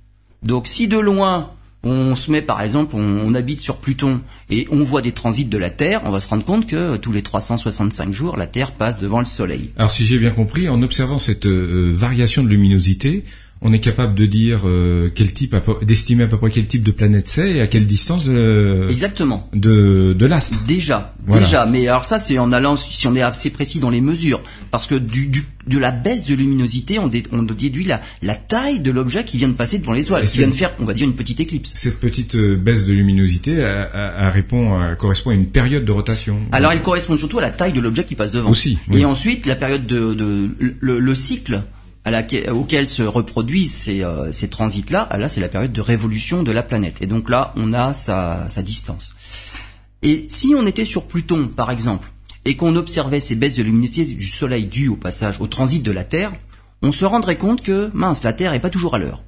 [0.43, 1.53] Donc si de loin
[1.85, 4.21] on se met par exemple, on, habite sur Pluton
[4.51, 7.13] et on voit des transits de la Terre, on va se rendre compte que tous
[7.13, 9.71] les 365 jours, la Terre passe devant le Soleil.
[9.77, 13.25] Alors si j'ai bien compris, en observant cette euh, variation de luminosité,
[13.65, 16.93] on est capable de dire euh, quel type, d'estimer à peu près quel type de
[16.93, 20.65] planète c'est et à quelle distance euh, exactement de, de l'astre.
[20.67, 21.65] Déjà, déjà.
[21.65, 24.87] Mais alors ça, c'est en allant, si on est assez précis dans les mesures, parce
[24.87, 28.91] que du, du de la baisse de luminosité, on, on déduit la, la taille de
[28.91, 31.15] l'objet qui vient de passer devant l'étoile, qui vient de faire, on va dire, une
[31.15, 31.73] petite éclipse.
[31.75, 36.37] Cette petite euh, baisse de luminosité elle, répond, correspond à une période de rotation.
[36.53, 38.51] Alors, elle correspond surtout à la taille de l'objet qui passe devant.
[38.51, 38.79] Aussi.
[38.93, 41.63] Et ensuite, la période de, de le, le cycle
[42.05, 45.81] à laquelle, auquel se reproduisent ces, euh, ces transits-là, ah, là c'est la période de
[45.81, 47.01] révolution de la planète.
[47.01, 49.15] Et donc là, on a sa, sa distance.
[50.03, 52.13] Et si on était sur Pluton, par exemple,
[52.45, 55.91] et qu'on observait ces baisses de luminosité du Soleil dues au passage, au transit de
[55.91, 56.33] la Terre,
[56.83, 59.25] on se rendrait compte que, mince, la Terre est pas toujours à l'heure.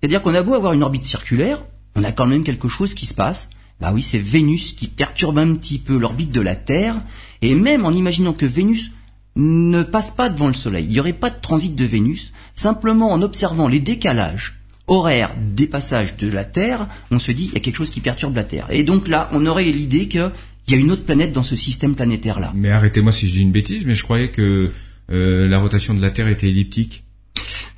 [0.00, 3.06] C'est-à-dire qu'on a beau avoir une orbite circulaire, on a quand même quelque chose qui
[3.06, 3.50] se passe.
[3.80, 6.96] Bah oui, c'est Vénus qui perturbe un petit peu l'orbite de la Terre,
[7.40, 8.90] et même en imaginant que Vénus
[9.36, 10.84] ne passe pas devant le Soleil.
[10.84, 12.32] Il n'y aurait pas de transit de Vénus.
[12.52, 17.54] Simplement en observant les décalages horaires des passages de la Terre, on se dit il
[17.54, 18.66] y a quelque chose qui perturbe la Terre.
[18.70, 20.30] Et donc là, on aurait l'idée qu'il
[20.68, 22.52] y a une autre planète dans ce système planétaire-là.
[22.54, 24.70] Mais arrêtez-moi si je dis une bêtise, mais je croyais que
[25.10, 27.04] euh, la rotation de la Terre était elliptique.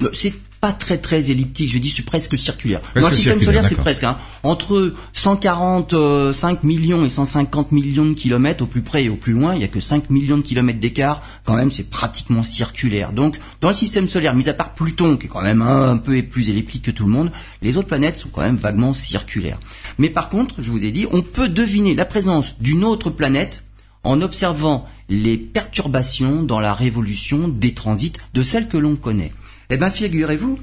[0.03, 2.81] Euh, c'est pas très très elliptique, je dis c'est presque circulaire.
[2.95, 8.65] Dans le système solaire, c'est presque hein, entre 145 millions et 150 millions de kilomètres
[8.65, 10.81] au plus près et au plus loin, il y a que 5 millions de kilomètres
[10.81, 11.23] d'écart.
[11.45, 13.13] Quand même, c'est pratiquement circulaire.
[13.13, 16.23] Donc, dans le système solaire, mis à part Pluton, qui est quand même un peu
[16.23, 17.31] plus elliptique que tout le monde,
[17.63, 19.59] les autres planètes sont quand même vaguement circulaires.
[19.99, 23.65] Mais par contre, je vous ai dit, on peut deviner la présence d'une autre planète
[24.05, 29.33] en observant les perturbations dans la révolution des transits de celles que l'on connaît.
[29.71, 30.59] Eh bien, figurez-vous,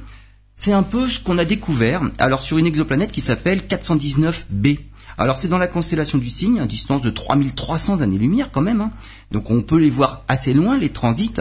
[0.55, 4.79] c'est un peu ce qu'on a découvert alors sur une exoplanète qui s'appelle 419b.
[5.17, 8.81] Alors c'est dans la constellation du Cygne, à distance de 3300 années-lumière quand même.
[8.81, 8.91] Hein.
[9.31, 11.33] Donc on peut les voir assez loin, les transits.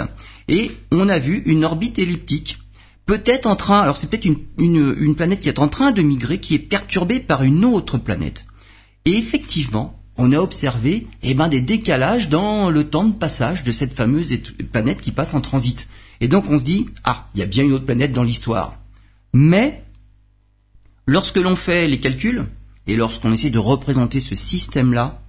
[0.48, 2.59] Et on a vu une orbite elliptique.
[3.07, 6.38] Peut-être en train, alors c'est peut-être une, une, planète qui est en train de migrer,
[6.38, 8.46] qui est perturbée par une autre planète.
[9.05, 13.72] Et effectivement, on a observé eh ben, des décalages dans le temps de passage de
[13.72, 14.37] cette fameuse
[14.70, 15.88] planète qui passe en transit.
[16.23, 18.79] Et donc on se dit, ah, il y a bien une autre planète dans l'histoire.
[19.35, 19.83] Mais,
[21.07, 22.47] lorsque l'on fait les calculs,
[22.87, 25.21] et lorsqu'on essaie de représenter ce système-là,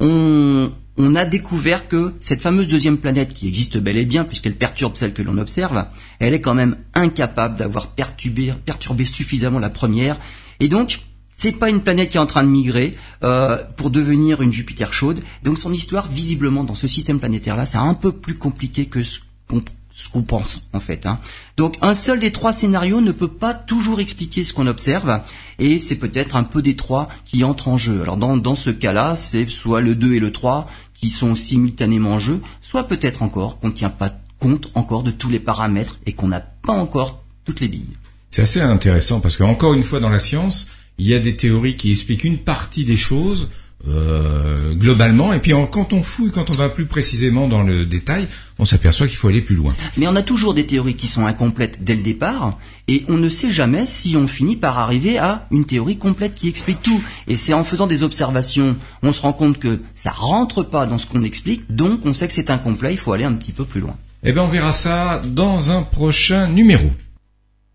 [0.00, 0.72] on,
[1.14, 5.14] a découvert que cette fameuse deuxième planète, qui existe bel et bien puisqu'elle perturbe celle
[5.14, 5.84] que l'on observe,
[6.18, 10.18] elle est quand même incapable d'avoir perturbé, perturbé suffisamment la première.
[10.58, 14.42] Et donc, c'est pas une planète qui est en train de migrer euh, pour devenir
[14.42, 15.20] une Jupiter chaude.
[15.44, 19.20] Donc son histoire, visiblement, dans ce système planétaire-là, c'est un peu plus compliqué que ce
[19.48, 19.62] qu'on
[19.94, 21.06] ce qu'on pense en fait.
[21.06, 21.18] Hein.
[21.56, 25.20] Donc un seul des trois scénarios ne peut pas toujours expliquer ce qu'on observe
[25.58, 28.02] et c'est peut-être un peu des trois qui entrent en jeu.
[28.02, 32.12] Alors dans, dans ce cas-là, c'est soit le 2 et le 3 qui sont simultanément
[32.12, 35.98] en jeu, soit peut-être encore qu'on ne tient pas compte encore de tous les paramètres
[36.06, 37.96] et qu'on n'a pas encore toutes les billes.
[38.30, 41.76] C'est assez intéressant parce qu'encore une fois dans la science, il y a des théories
[41.76, 43.50] qui expliquent une partie des choses,
[43.88, 45.32] euh, globalement.
[45.32, 49.08] Et puis quand on fouille, quand on va plus précisément dans le détail, on s'aperçoit
[49.08, 49.74] qu'il faut aller plus loin.
[49.96, 53.28] Mais on a toujours des théories qui sont incomplètes dès le départ, et on ne
[53.28, 57.02] sait jamais si on finit par arriver à une théorie complète qui explique tout.
[57.26, 60.98] Et c'est en faisant des observations, on se rend compte que ça rentre pas dans
[60.98, 63.64] ce qu'on explique, donc on sait que c'est incomplet, il faut aller un petit peu
[63.64, 63.96] plus loin.
[64.24, 66.88] Eh bien, on verra ça dans un prochain numéro.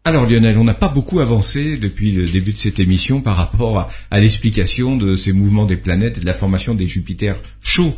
[0.07, 3.89] Alors Lionel, on n'a pas beaucoup avancé depuis le début de cette émission par rapport
[4.09, 7.93] à, l'explication de ces mouvements des planètes et de la formation des Jupiters chauds.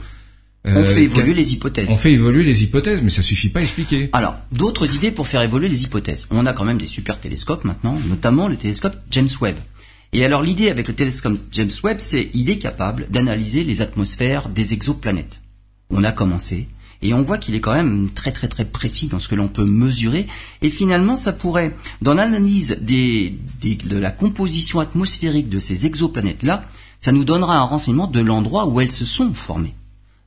[0.65, 1.85] on euh, fait évoluer les hypothèses.
[1.87, 4.09] On fait évoluer les hypothèses, mais ça suffit pas à expliquer.
[4.13, 6.25] Alors, d'autres idées pour faire évoluer les hypothèses.
[6.31, 9.57] On a quand même des super télescopes maintenant, notamment le télescope James Webb.
[10.11, 14.49] Et alors l'idée avec le télescope James Webb, c'est il est capable d'analyser les atmosphères
[14.49, 15.41] des exoplanètes.
[15.91, 16.69] On a commencé,
[17.01, 19.47] et on voit qu'il est quand même très très très précis dans ce que l'on
[19.47, 20.27] peut mesurer.
[20.61, 26.65] Et finalement, ça pourrait, dans l'analyse de la composition atmosphérique de ces exoplanètes-là,
[26.99, 29.75] ça nous donnera un renseignement de l'endroit où elles se sont formées.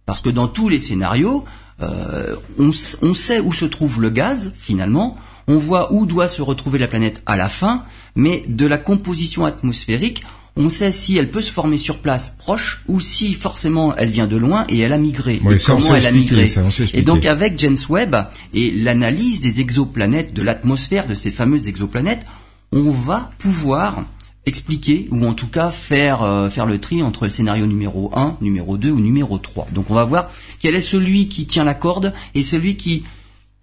[0.06, 1.44] Parce que dans tous les scénarios,
[1.82, 2.70] euh, on,
[3.02, 6.88] on sait où se trouve le gaz, finalement, on voit où doit se retrouver la
[6.88, 10.24] planète à la fin, mais de la composition atmosphérique,
[10.56, 14.26] on sait si elle peut se former sur place proche ou si forcément elle vient
[14.26, 15.40] de loin et elle a migré.
[15.66, 16.46] comment elle a migré.
[16.92, 18.16] et donc avec James Webb
[18.52, 22.26] et l'analyse des exoplanètes, de l'atmosphère de ces fameuses exoplanètes,
[22.72, 24.04] on va pouvoir
[24.44, 28.38] expliquer ou en tout cas faire euh, faire le tri entre le scénario numéro 1,
[28.40, 29.68] numéro 2 ou numéro 3.
[29.72, 33.04] Donc on va voir quel est celui qui tient la corde et celui qui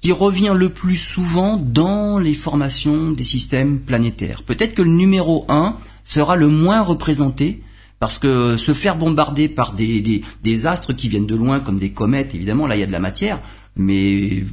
[0.01, 4.43] qui revient le plus souvent dans les formations des systèmes planétaires.
[4.43, 5.75] Peut-être que le numéro 1
[6.09, 7.61] sera le moins représenté
[7.99, 11.91] parce que se faire bombarder par des, des, astres qui viennent de loin comme des
[11.91, 13.39] comètes, évidemment, là il y a de la matière,
[13.75, 14.43] mais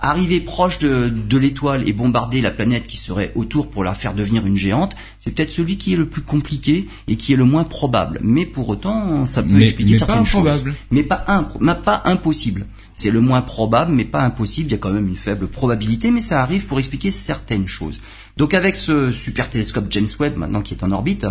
[0.00, 4.14] arriver proche de, de l'étoile et bombarder la planète qui serait autour pour la faire
[4.14, 7.44] devenir une géante, c'est peut-être celui qui est le plus compliqué et qui est le
[7.44, 8.18] moins probable.
[8.22, 10.48] Mais pour autant, ça peut expliquer mais certaines pas choses.
[10.48, 10.74] improbable.
[10.90, 12.66] Mais pas, impro- pas impossible.
[12.98, 14.70] C'est le moins probable, mais pas impossible.
[14.70, 18.00] Il y a quand même une faible probabilité, mais ça arrive pour expliquer certaines choses.
[18.36, 21.24] Donc avec ce super télescope James Webb maintenant qui est en orbite,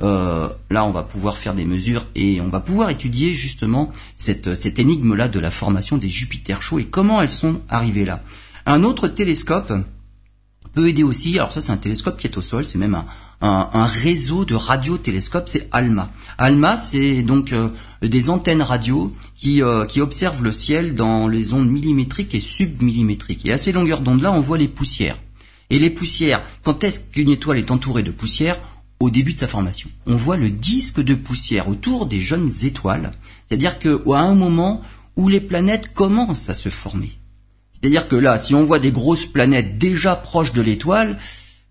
[0.00, 4.56] euh, là on va pouvoir faire des mesures et on va pouvoir étudier justement cette,
[4.56, 8.20] cette énigme-là de la formation des Jupiters chauds et comment elles sont arrivées là.
[8.66, 9.72] Un autre télescope
[10.74, 13.06] peut aider aussi, alors ça c'est un télescope qui est au sol, c'est même un,
[13.42, 16.10] un, un réseau de radiotélescopes, c'est ALMA.
[16.38, 17.68] ALMA c'est donc euh,
[18.00, 23.44] des antennes radio qui, euh, qui observent le ciel dans les ondes millimétriques et submillimétriques.
[23.44, 25.18] Et à ces longueurs d'onde là on voit les poussières.
[25.70, 28.60] Et les poussières, quand est-ce qu'une étoile est entourée de poussière
[29.00, 29.90] Au début de sa formation.
[30.06, 33.12] On voit le disque de poussière autour des jeunes étoiles.
[33.46, 34.82] C'est-à-dire qu'à un moment
[35.16, 37.12] où les planètes commencent à se former.
[37.72, 41.18] C'est-à-dire que là, si on voit des grosses planètes déjà proches de l'étoile,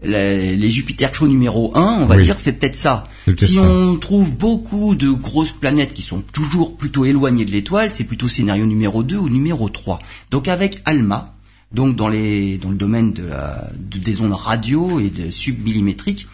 [0.04, 2.24] les, les Jupiter chauds numéro 1, on va Oui.
[2.24, 3.08] dire c'est peut-être ça.
[3.38, 3.62] Si ça.
[3.62, 8.28] on trouve beaucoup de grosses planètes qui sont toujours plutôt éloignées de l'étoile, c'est plutôt
[8.28, 10.00] scénario numéro 2 ou numéro 3.
[10.32, 11.36] Donc avec ALMA,
[11.72, 16.28] donc dans, les, dans le domaine de la, de- des ondes radio et de submillimétriques,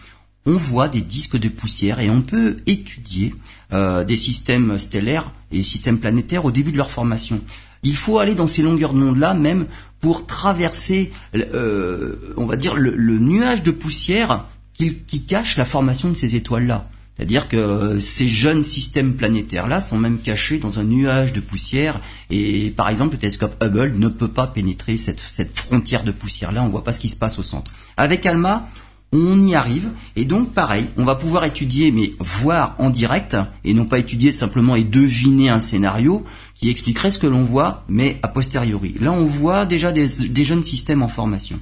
[0.46, 3.34] on voit des disques de poussière et on peut étudier
[3.74, 7.40] euh, des systèmes stellaires et des systèmes planétaires au début de leur formation.
[7.82, 9.66] Il faut aller dans ces longueurs d'onde-là même
[10.00, 16.14] pour traverser, euh, on va dire, le, nuage de poussière qui, cache la formation de
[16.14, 16.88] ces étoiles-là.
[17.16, 22.00] C'est-à-dire que euh, ces jeunes systèmes planétaires-là sont même cachés dans un nuage de poussière
[22.30, 26.62] et par exemple le télescope Hubble ne peut pas pénétrer cette, cette frontière de poussière-là,
[26.62, 27.72] on voit pas ce qui se passe au centre.
[27.96, 28.68] Avec ALMA,
[29.12, 33.74] on y arrive et donc pareil, on va pouvoir étudier mais voir en direct et
[33.74, 36.24] non pas étudier simplement et deviner un scénario
[36.60, 38.94] qui expliquerait ce que l'on voit mais a posteriori.
[39.00, 40.08] Là on voit déjà des,
[40.44, 41.60] jeunes systèmes en formation.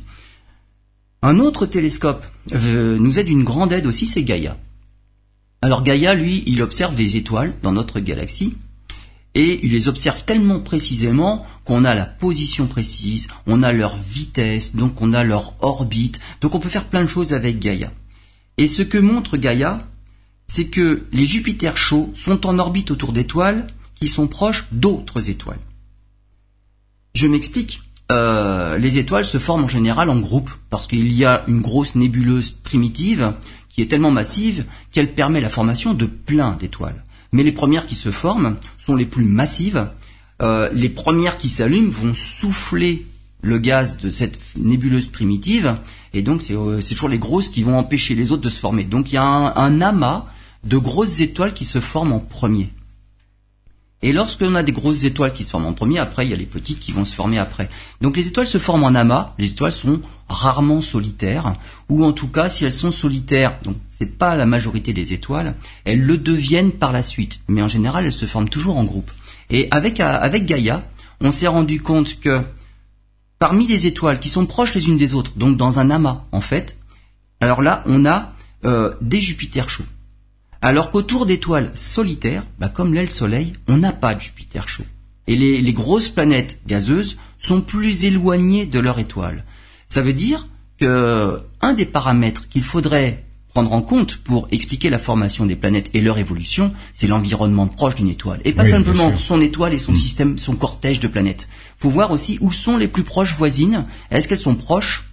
[1.23, 4.57] Un autre télescope euh, nous aide une grande aide aussi, c'est Gaïa.
[5.63, 8.55] Alors Gaïa, lui, il observe des étoiles dans notre galaxie
[9.35, 14.77] et il les observe tellement précisément qu'on a la position précise, on a leur vitesse,
[14.77, 17.93] donc on a leur orbite, donc on peut faire plein de choses avec Gaïa.
[18.57, 19.87] Et ce que montre Gaïa,
[20.47, 25.59] c'est que les Jupiters chauds sont en orbite autour d'étoiles qui sont proches d'autres étoiles.
[27.15, 27.83] Je m'explique.
[28.13, 31.97] Euh, les étoiles se forment en général en groupe parce qu'il y a une grosse
[31.97, 33.33] nébuleuse primitive
[33.69, 37.03] qui est tellement massive qu'elle permet la formation de plein d'étoiles.
[37.33, 39.89] Mais les premières qui se forment sont les plus massives.
[40.41, 43.07] Euh, les premières qui s'allument vont souffler
[43.43, 45.77] le gaz de cette nébuleuse primitive
[46.13, 48.85] et donc c'est euh, toujours les grosses qui vont empêcher les autres de se former.
[48.85, 50.27] Donc il y a un amas
[50.65, 52.71] de grosses étoiles qui se forment en premier.
[54.03, 56.37] Et lorsqu'on a des grosses étoiles qui se forment en premier, après il y a
[56.37, 57.69] les petites qui vont se former après.
[58.03, 61.55] Donc les étoiles se forment en amas, les étoiles sont rarement solitaires,
[61.89, 65.55] ou en tout cas si elles sont solitaires, donc c'est pas la majorité des étoiles,
[65.85, 67.41] elles le deviennent par la suite.
[67.49, 69.11] Mais en général elles se forment toujours en groupe.
[69.49, 70.87] Et avec, euh, avec Gaïa,
[71.21, 72.43] on s'est rendu compte que
[73.39, 76.43] parmi des étoiles qui sont proches les unes des autres, donc dans un amas en
[76.43, 76.77] fait,
[77.41, 78.35] alors là on a
[78.67, 79.85] euh, des Jupiters chauds.
[80.63, 84.85] Alors qu'autour d'étoiles solitaires, bah comme l'est le Soleil, on n'a pas de Jupiter chaud.
[85.27, 89.45] Et les, les grosses planètes gazeuses sont plus éloignées de leur étoile.
[89.89, 94.99] Ça veut dire que un des paramètres qu'il faudrait prendre en compte pour expliquer la
[94.99, 98.41] formation des planètes et leur évolution, c'est l'environnement proche d'une étoile.
[98.45, 101.49] Et pas Oui, simplement son étoile et son système, son cortège de planètes.
[101.79, 103.87] Faut voir aussi où sont les plus proches voisines.
[104.11, 105.11] Est-ce qu'elles sont proches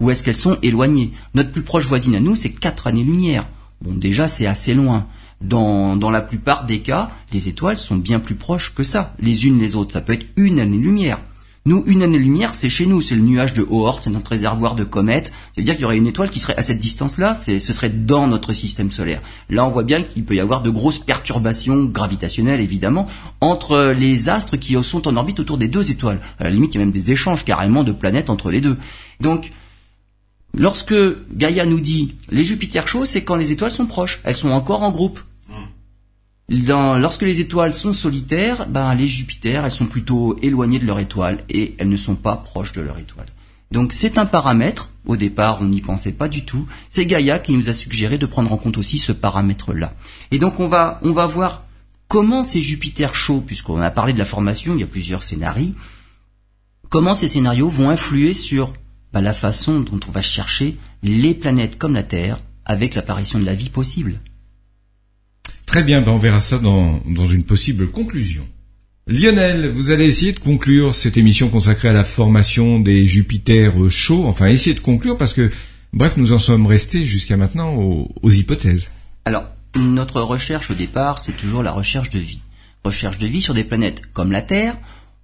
[0.00, 1.10] ou est-ce qu'elles sont éloignées?
[1.34, 3.46] Notre plus proche voisine à nous, c'est 4 années-lumière.
[3.82, 5.06] Bon, déjà, c'est assez loin.
[5.40, 9.46] Dans, dans la plupart des cas, les étoiles sont bien plus proches que ça, les
[9.46, 9.92] unes les autres.
[9.92, 11.18] Ça peut être une année-lumière.
[11.64, 14.82] Nous, une année-lumière, c'est chez nous, c'est le nuage de Oort, c'est notre réservoir de
[14.82, 15.32] comètes.
[15.52, 18.52] C'est-à-dire qu'il y aurait une étoile qui serait à cette distance-là, ce serait dans notre
[18.52, 19.20] système solaire.
[19.48, 23.06] Là, on voit bien qu'il peut y avoir de grosses perturbations gravitationnelles, évidemment,
[23.40, 26.20] entre les astres qui sont en orbite autour des deux étoiles.
[26.40, 28.76] À la limite, il y a même des échanges carrément de planètes entre les deux.
[29.20, 29.52] Donc,
[30.54, 30.94] Lorsque
[31.32, 34.82] Gaïa nous dit les Jupiters chauds, c'est quand les étoiles sont proches, elles sont encore
[34.82, 35.20] en groupe.
[36.48, 40.98] Dans- lorsque les étoiles sont solitaires, ben les Jupiters, elles sont plutôt éloignées de leur
[40.98, 43.26] étoile et elles ne sont pas proches de leur étoile.
[43.70, 44.90] Donc c'est un paramètre.
[45.06, 46.66] Au départ, on n'y pensait pas du tout.
[46.90, 49.94] C'est Gaïa qui nous a suggéré de prendre en compte aussi ce paramètre-là.
[50.30, 51.64] Et donc on va on va voir
[52.08, 55.72] comment ces Jupiters chauds, puisqu'on a parlé de la formation, il y a plusieurs scénarios,
[56.90, 58.74] comment ces scénarios vont influer sur
[59.12, 63.44] bah, la façon dont on va chercher les planètes comme la Terre avec l'apparition de
[63.44, 64.20] la vie possible.
[65.66, 68.46] Très bien, ben on verra ça dans, dans une possible conclusion.
[69.08, 74.26] Lionel, vous allez essayer de conclure cette émission consacrée à la formation des Jupiters chauds.
[74.26, 75.50] Enfin, essayer de conclure parce que,
[75.92, 78.92] bref, nous en sommes restés jusqu'à maintenant aux, hypothèses.
[79.24, 82.38] Alors, notre recherche au départ, c'est toujours la recherche de vie.
[82.84, 84.78] Recherche de vie sur des planètes comme la Terre,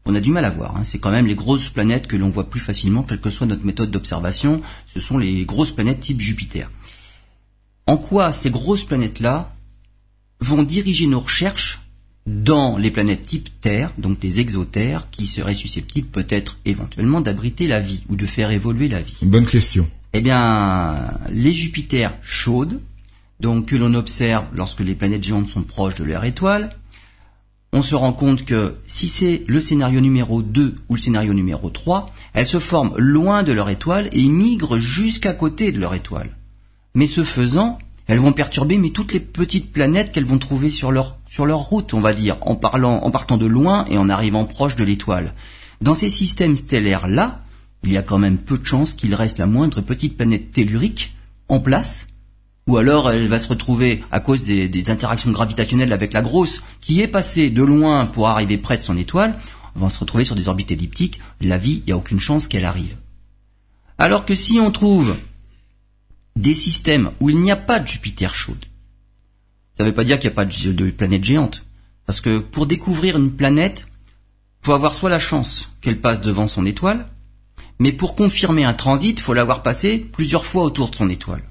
[0.07, 0.77] on a du mal à voir.
[0.77, 0.85] Hein.
[0.85, 3.65] C'est quand même les grosses planètes que l'on voit plus facilement, quelle que soit notre
[3.65, 4.63] méthode d'observation.
[4.87, 6.71] Ce sont les grosses planètes type Jupiter.
[7.87, 9.55] En quoi ces grosses planètes-là
[10.41, 11.81] vont diriger nos recherches
[12.27, 17.81] dans les planètes type Terre, donc des exotères, qui seraient susceptibles peut-être éventuellement d'abriter la
[17.81, 19.19] vie ou de faire évoluer la vie?
[19.23, 19.89] Bonne question.
[20.13, 22.81] Eh bien, les Jupiters chaudes,
[23.41, 26.71] donc que l'on observe lorsque les planètes géantes sont proches de leur étoile,
[27.73, 31.69] on se rend compte que si c'est le scénario numéro 2 ou le scénario numéro
[31.69, 36.31] 3, elles se forment loin de leur étoile et migrent jusqu'à côté de leur étoile.
[36.95, 41.19] Mais ce faisant, elles vont perturber toutes les petites planètes qu'elles vont trouver sur leur
[41.29, 44.77] sur leur route, on va dire, en en partant de loin et en arrivant proche
[44.77, 45.35] de l'étoile.
[45.83, 47.43] Dans ces systèmes stellaires là,
[47.85, 51.15] il y a quand même peu de chances qu'il reste la moindre petite planète tellurique
[51.49, 52.08] en place
[52.69, 57.01] ou alors elle va se retrouver à cause des, interactions gravitationnelles avec la grosse qui
[57.01, 59.37] est passée de loin pour arriver près de son étoile,
[59.75, 62.47] on va se retrouver sur des orbites elliptiques, la vie, il n'y a aucune chance
[62.47, 62.97] qu'elle arrive.
[63.97, 65.17] Alors que si on trouve
[66.37, 68.65] des systèmes où il n'y a pas de Jupiter chaude.
[69.77, 71.65] Ça ne veut pas dire qu'il n'y a pas de, planète géante.
[72.07, 73.87] Parce que pour découvrir une planète,
[74.63, 77.09] il faut avoir soit la chance qu'elle passe devant son étoile,
[77.79, 81.43] mais pour confirmer un transit, il faut l'avoir passé plusieurs fois autour de son étoile.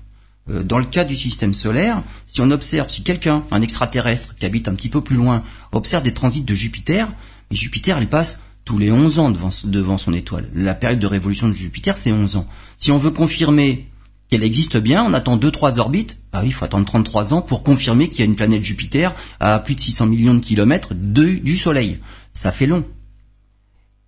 [0.49, 4.45] Euh, dans le cas du système solaire, si on observe, si quelqu'un, un extraterrestre qui
[4.45, 7.11] habite un petit peu plus loin, observe des transits de Jupiter,
[7.49, 10.49] mais Jupiter, il passe tous les 11 ans devant, son étoile.
[10.53, 12.47] La période de révolution de Jupiter, c'est 11 ans.
[12.77, 13.87] Si on veut confirmer
[14.29, 17.63] qu'elle existe bien, on attend 2-3 orbites, ah oui, il faut attendre 33 ans pour
[17.63, 21.57] confirmer qu'il y a une planète Jupiter à plus de 600 millions de kilomètres du
[21.57, 21.99] Soleil.
[22.31, 22.83] Ça fait long.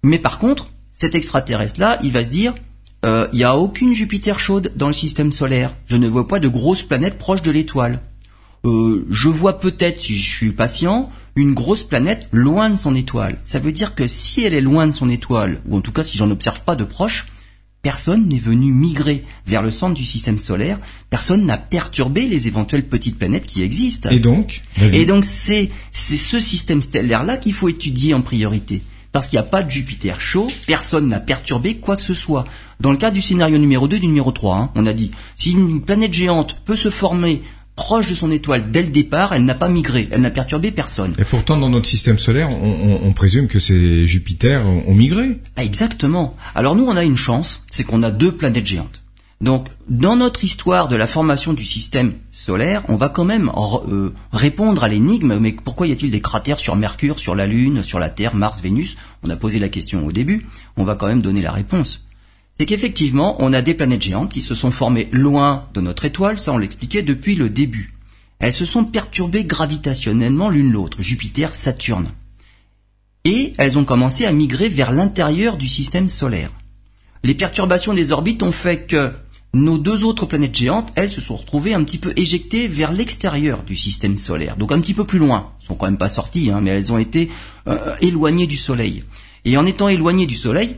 [0.04, 2.54] Mais par contre, cet extraterrestre-là, il va se dire,
[3.05, 5.75] euh, il n'y a aucune Jupiter chaude dans le système solaire.
[5.85, 8.01] Je ne vois pas de grosses planètes proches de l'étoile.
[8.65, 13.39] Euh, je vois peut-être, si je suis patient, une grosse planète loin de son étoile.
[13.43, 16.03] Ça veut dire que si elle est loin de son étoile, ou en tout cas
[16.03, 17.27] si j'en observe pas de proche,
[17.81, 22.85] Personne n'est venu migrer vers le centre du système solaire, personne n'a perturbé les éventuelles
[22.85, 24.09] petites planètes qui existent.
[24.09, 28.81] Et donc Et donc c'est c'est ce système stellaire-là qu'il faut étudier en priorité.
[29.12, 32.45] Parce qu'il n'y a pas de Jupiter chaud, personne n'a perturbé quoi que ce soit.
[32.80, 35.52] Dans le cas du scénario numéro 2 du numéro 3, hein, on a dit, si
[35.52, 37.41] une planète géante peut se former
[37.76, 41.15] proche de son étoile dès le départ, elle n'a pas migré, elle n'a perturbé personne.
[41.17, 45.39] Et pourtant, dans notre système solaire, on, présume que ces Jupiter ont, migré.
[45.56, 46.36] Ah, exactement.
[46.56, 49.02] Alors nous, on a une chance, c'est qu'on a deux planètes géantes.
[49.41, 53.49] Donc, dans notre histoire de la formation du système solaire, on va quand même
[53.88, 57.82] euh, répondre à l'énigme, mais pourquoi y a-t-il des cratères sur Mercure, sur la Lune,
[57.82, 58.97] sur la Terre, Mars, Vénus?
[59.23, 62.02] On a posé la question au début, on va quand même donner la réponse
[62.60, 66.39] c'est qu'effectivement, on a des planètes géantes qui se sont formées loin de notre étoile,
[66.39, 67.93] ça on l'expliquait depuis le début.
[68.39, 72.12] Elles se sont perturbées gravitationnellement l'une l'autre, Jupiter, Saturne.
[73.23, 76.52] Et elles ont commencé à migrer vers l'intérieur du système solaire.
[77.23, 79.13] Les perturbations des orbites ont fait que
[79.53, 83.63] nos deux autres planètes géantes, elles se sont retrouvées un petit peu éjectées vers l'extérieur
[83.63, 85.51] du système solaire, donc un petit peu plus loin.
[85.59, 87.31] Elles sont quand même pas sorties, hein, mais elles ont été
[87.67, 89.03] euh, éloignées du Soleil.
[89.45, 90.75] Et en étant éloignées du Soleil,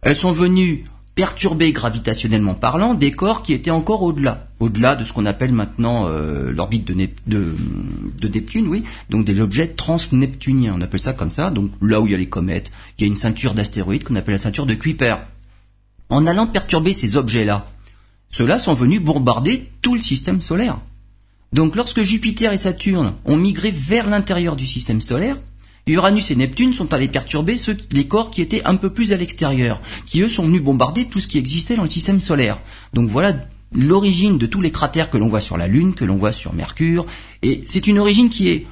[0.00, 0.84] elles sont venues
[1.14, 6.06] perturber gravitationnellement parlant des corps qui étaient encore au-delà, au-delà de ce qu'on appelle maintenant
[6.08, 11.50] euh, l'orbite de, de, Neptune, oui, donc des objets transneptuniens, on appelle ça comme ça,
[11.50, 14.16] donc là où il y a les comètes, il y a une ceinture d'astéroïdes qu'on
[14.16, 15.16] appelle la ceinture de Kuiper.
[16.08, 17.66] En allant perturber ces objets-là,
[18.36, 20.80] ceux-là sont venus bombarder tout le système solaire.
[21.52, 25.36] Donc lorsque Jupiter et Saturne ont migré vers l'intérieur du système solaire,
[25.86, 29.16] Uranus et Neptune sont allés perturber ceux, les corps qui étaient un peu plus à
[29.16, 32.60] l'extérieur, qui eux sont venus bombarder tout ce qui existait dans le système solaire.
[32.92, 33.36] Donc voilà
[33.72, 36.54] l'origine de tous les cratères que l'on voit sur la Lune, que l'on voit sur
[36.54, 37.06] Mercure,
[37.42, 38.66] et c'est une origine qui est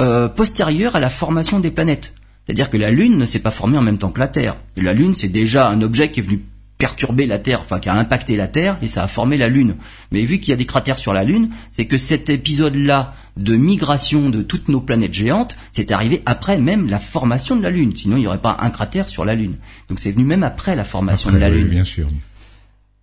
[0.00, 2.12] euh, postérieure à la formation des planètes.
[2.44, 4.56] C'est-à-dire que la Lune ne s'est pas formée en même temps que la Terre.
[4.76, 6.44] la Lune, c'est déjà un objet qui est venu
[6.78, 9.76] perturber la Terre, enfin qui a impacté la Terre, et ça a formé la Lune.
[10.12, 13.56] Mais vu qu'il y a des cratères sur la Lune, c'est que cet épisode-là de
[13.56, 17.96] migration de toutes nos planètes géantes, c'est arrivé après même la formation de la Lune.
[17.96, 19.56] Sinon, il n'y aurait pas un cratère sur la Lune.
[19.88, 21.68] Donc c'est venu même après la formation de la Lune.
[21.68, 22.08] Bien sûr.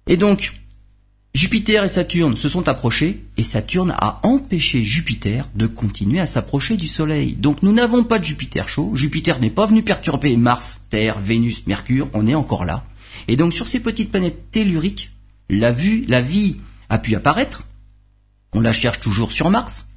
[0.07, 0.53] Et donc,
[1.33, 6.77] Jupiter et Saturne se sont approchés, et Saturne a empêché Jupiter de continuer à s'approcher
[6.77, 7.35] du Soleil.
[7.35, 11.65] Donc nous n'avons pas de Jupiter chaud, Jupiter n'est pas venu perturber Mars, Terre, Vénus,
[11.65, 12.83] Mercure, on est encore là.
[13.27, 15.11] Et donc sur ces petites planètes telluriques,
[15.49, 16.57] la, vue, la vie
[16.89, 17.67] a pu apparaître.
[18.53, 19.87] On la cherche toujours sur Mars.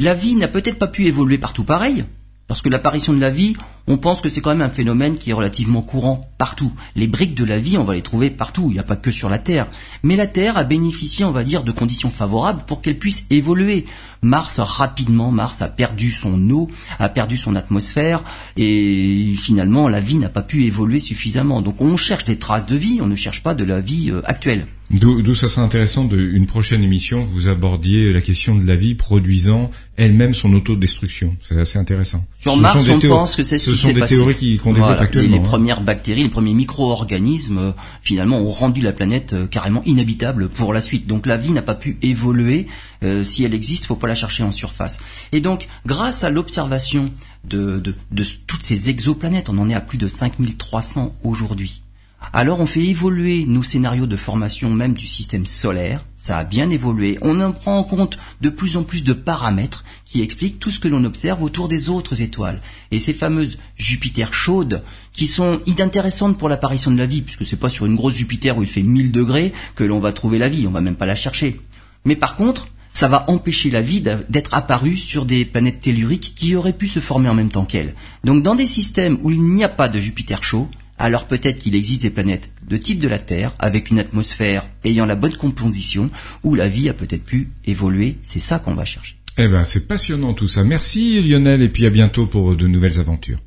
[0.00, 2.04] La vie n'a peut-être pas pu évoluer partout pareil.
[2.46, 3.56] Parce que l'apparition de la vie,
[3.86, 6.72] on pense que c'est quand même un phénomène qui est relativement courant partout.
[6.96, 9.10] Les briques de la vie, on va les trouver partout, il n'y a pas que
[9.10, 9.66] sur la Terre.
[10.02, 13.84] Mais la Terre a bénéficié, on va dire, de conditions favorables pour qu'elle puisse évoluer.
[14.22, 18.24] Mars, rapidement, Mars a perdu son eau, a perdu son atmosphère,
[18.56, 21.60] et finalement, la vie n'a pas pu évoluer suffisamment.
[21.60, 24.22] Donc on cherche des traces de vie, on ne cherche pas de la vie euh,
[24.24, 24.66] actuelle.
[24.90, 28.94] D'où ça serait intéressant d'une prochaine émission que vous abordiez la question de la vie
[28.94, 31.36] produisant elle-même son autodestruction.
[31.42, 32.24] C'est assez intéressant.
[32.38, 33.73] Sur Mars, on pense que c'est ce.
[33.74, 35.36] Ce sont des théories qu'on développe actuellement.
[35.36, 35.42] Les, hein.
[35.42, 37.72] premières bactéries, les premiers micro-organismes, euh,
[38.02, 41.06] finalement, ont rendu la planète euh, carrément inhabitable pour la suite.
[41.06, 42.66] Donc la vie n'a pas pu évoluer.
[43.02, 45.00] Euh, si elle existe, faut pas la chercher en surface.
[45.32, 47.10] Et donc, grâce à l'observation
[47.44, 51.83] de, de, de toutes ces exoplanètes, on en est à plus de 5300 aujourd'hui
[52.32, 56.70] alors on fait évoluer nos scénarios de formation même du système solaire, ça a bien
[56.70, 60.70] évolué, on en prend en compte de plus en plus de paramètres qui expliquent tout
[60.70, 62.60] ce que l'on observe autour des autres étoiles.
[62.90, 67.56] Et ces fameuses Jupiter chaudes, qui sont inintéressantes pour l'apparition de la vie, puisque c'est
[67.56, 70.48] pas sur une grosse Jupiter où il fait 1000 degrés que l'on va trouver la
[70.48, 71.60] vie, on va même pas la chercher.
[72.04, 76.54] Mais par contre, ça va empêcher la vie d'être apparue sur des planètes telluriques qui
[76.54, 77.94] auraient pu se former en même temps qu'elle.
[78.22, 80.68] Donc dans des systèmes où il n'y a pas de Jupiter chaud,
[80.98, 85.06] alors peut-être qu'il existe des planètes de type de la Terre, avec une atmosphère ayant
[85.06, 86.10] la bonne composition,
[86.42, 88.16] où la vie a peut-être pu évoluer.
[88.22, 89.16] C'est ça qu'on va chercher.
[89.36, 90.62] Eh ben, c'est passionnant tout ça.
[90.62, 93.40] Merci Lionel, et puis à bientôt pour de nouvelles aventures.